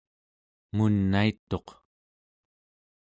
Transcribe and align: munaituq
munaituq 0.75 1.67